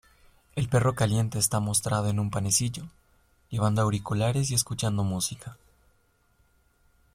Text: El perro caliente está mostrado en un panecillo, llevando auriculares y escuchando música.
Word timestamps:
El 0.55 0.67
perro 0.67 0.95
caliente 0.95 1.37
está 1.37 1.59
mostrado 1.59 2.09
en 2.09 2.19
un 2.19 2.31
panecillo, 2.31 2.87
llevando 3.51 3.83
auriculares 3.83 4.49
y 4.49 4.55
escuchando 4.55 5.03
música. 5.03 5.57